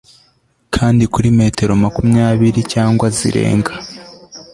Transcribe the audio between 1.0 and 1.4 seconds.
kuri